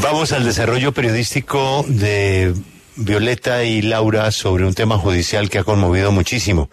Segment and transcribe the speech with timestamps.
[0.00, 2.54] Vamos al desarrollo periodístico de
[2.94, 6.70] Violeta y Laura sobre un tema judicial que ha conmovido muchísimo.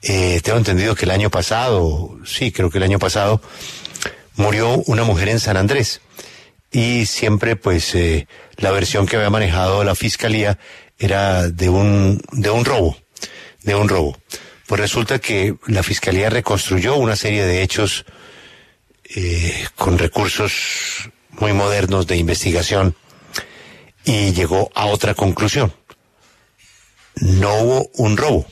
[0.00, 3.42] Eh, tengo entendido que el año pasado, sí, creo que el año pasado,
[4.36, 6.02] murió una mujer en San Andrés.
[6.70, 10.58] Y siempre, pues, eh, la versión que había manejado la fiscalía
[10.98, 12.96] era de un, de un robo,
[13.62, 14.16] de un robo.
[14.68, 18.06] Pues resulta que la fiscalía reconstruyó una serie de hechos
[19.16, 22.94] eh, con recursos muy modernos de investigación
[24.04, 25.72] y llegó a otra conclusión.
[27.16, 28.46] No hubo un robo.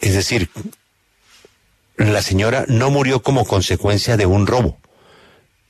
[0.00, 0.50] Es decir,
[1.96, 4.78] la señora no murió como consecuencia de un robo,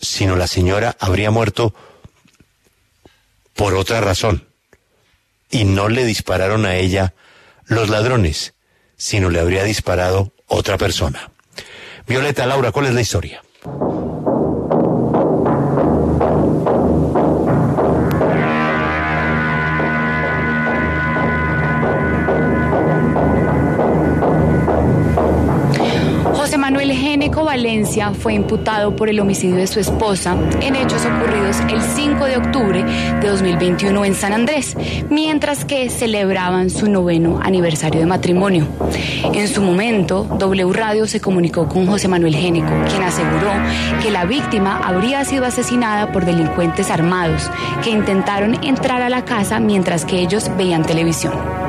[0.00, 1.74] sino la señora habría muerto
[3.54, 4.48] por otra razón.
[5.50, 7.14] Y no le dispararon a ella
[7.66, 8.54] los ladrones,
[8.96, 11.30] sino le habría disparado otra persona.
[12.06, 13.42] Violeta, Laura, ¿cuál es la historia?
[27.30, 32.36] Valencia fue imputado por el homicidio de su esposa en hechos ocurridos el 5 de
[32.36, 34.76] octubre de 2021 en San Andrés,
[35.10, 38.66] mientras que celebraban su noveno aniversario de matrimonio.
[39.32, 43.52] En su momento, W Radio se comunicó con José Manuel Génico, quien aseguró
[44.02, 47.50] que la víctima habría sido asesinada por delincuentes armados
[47.82, 51.63] que intentaron entrar a la casa mientras que ellos veían televisión.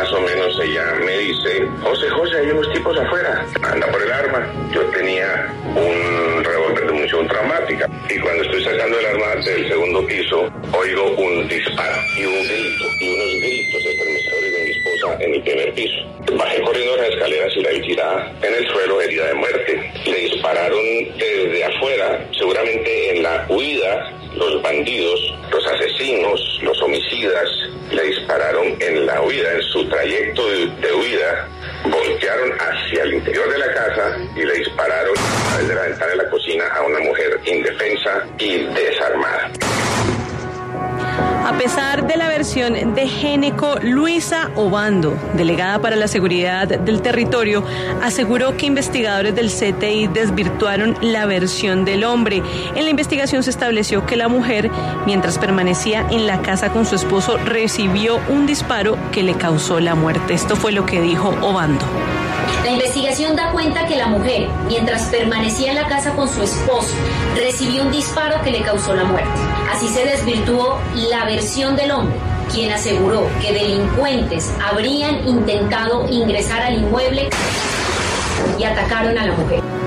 [0.00, 4.10] Más o menos ella me dice, José José, hay unos tipos afuera, anda por el
[4.10, 4.50] arma.
[4.72, 10.06] Yo tenía un revólver de munición traumática y cuando estoy sacando el arma del segundo
[10.06, 15.34] piso, oigo un disparo y un grito y unos gritos estremecedores de mi esposa en
[15.34, 16.36] el primer piso.
[16.38, 19.92] Bajé corriendo las escaleras y la vi tirada en el suelo herida de muerte.
[20.06, 20.80] Le dispararon
[21.18, 27.48] desde afuera, seguramente en la huida los bandidos, los asesinos, los homicidas
[27.90, 31.48] le dispararon en la huida, en su trayecto de, huida
[31.84, 35.14] voltearon hacia el interior de la casa y le dispararon
[35.52, 39.50] a de la ventana de la cocina a una mujer indefensa y desarmada.
[41.44, 47.64] A pesar de la versión de Géneco, Luisa Obando, delegada para la seguridad del territorio,
[48.02, 52.42] aseguró que investigadores del CTI desvirtuaron la versión del hombre.
[52.74, 54.70] En la investigación se estableció que la mujer,
[55.06, 59.94] mientras permanecía en la casa con su esposo, recibió un disparo que le causó la
[59.94, 60.34] muerte.
[60.34, 61.84] Esto fue lo que dijo Obando.
[62.64, 66.94] La investigación da cuenta que la mujer, mientras permanecía en la casa con su esposo,
[67.34, 69.30] recibió un disparo que le causó la muerte.
[69.72, 70.78] Así se desvirtuó
[71.10, 72.16] la versión del hombre,
[72.52, 77.30] quien aseguró que delincuentes habrían intentado ingresar al inmueble
[78.58, 79.79] y atacaron a la mujer.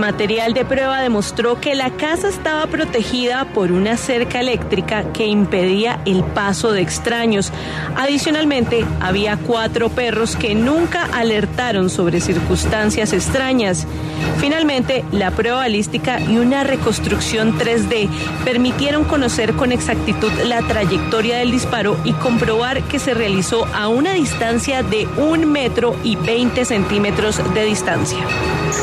[0.00, 6.00] Material de prueba demostró que la casa estaba protegida por una cerca eléctrica que impedía
[6.06, 7.52] el paso de extraños.
[7.96, 13.86] Adicionalmente, había cuatro perros que nunca alertaron sobre circunstancias extrañas.
[14.38, 18.08] Finalmente, la prueba balística y una reconstrucción 3D
[18.42, 24.14] permitieron conocer con exactitud la trayectoria del disparo y comprobar que se realizó a una
[24.14, 28.18] distancia de un metro y 20 centímetros de distancia.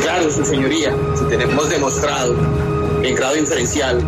[0.02, 2.36] Claro, su señoría, si tenemos demostrado
[3.02, 4.04] en grado inferencial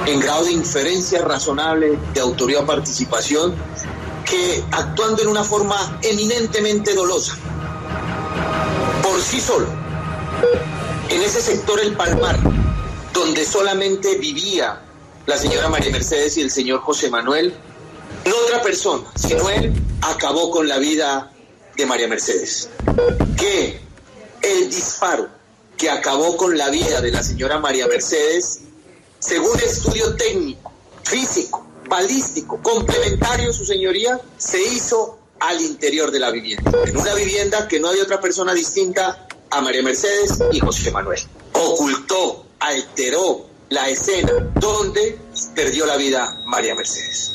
[0.06, 3.54] En grado de inferencia razonable de autoría o participación,
[4.30, 7.36] que actuando en una forma eminentemente dolosa,
[9.02, 9.66] por sí solo,
[11.08, 12.38] en ese sector El Palmar,
[13.12, 14.80] donde solamente vivía
[15.26, 17.52] la señora María Mercedes y el señor José Manuel,
[18.24, 21.32] no otra persona, sino él acabó con la vida
[21.76, 22.68] de María Mercedes.
[23.36, 23.80] Que
[24.42, 25.28] el disparo
[25.76, 28.60] que acabó con la vida de la señora María Mercedes,
[29.18, 30.72] según estudio técnico,
[31.02, 37.66] físico, balístico, complementario, su señoría, se hizo al interior de la vivienda, en una vivienda
[37.66, 41.20] que no había otra persona distinta a María Mercedes y José Manuel.
[41.52, 45.18] Ocultó, alteró la escena donde
[45.54, 47.32] perdió la vida María Mercedes.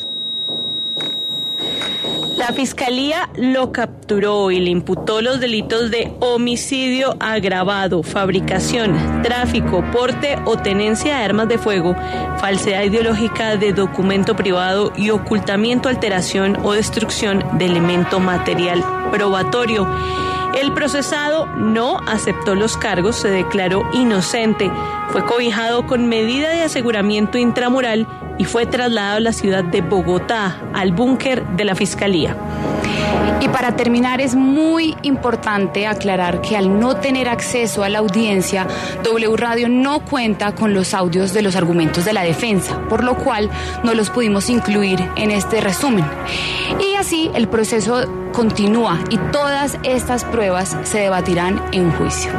[2.47, 10.38] La fiscalía lo capturó y le imputó los delitos de homicidio agravado, fabricación, tráfico, porte
[10.45, 11.95] o tenencia de armas de fuego,
[12.38, 19.88] falsedad ideológica de documento privado y ocultamiento, alteración o destrucción de elemento material probatorio.
[20.53, 24.71] El procesado no aceptó los cargos, se declaró inocente,
[25.09, 28.07] fue cobijado con medida de aseguramiento intramural
[28.38, 32.36] y fue trasladado a la ciudad de Bogotá, al búnker de la Fiscalía.
[33.42, 38.68] Y para terminar, es muy importante aclarar que al no tener acceso a la audiencia,
[39.04, 43.16] W Radio no cuenta con los audios de los argumentos de la defensa, por lo
[43.16, 43.50] cual
[43.84, 46.06] no los pudimos incluir en este resumen.
[46.80, 52.32] Y así el proceso continúa y todas estas pruebas se debatirán en juicio.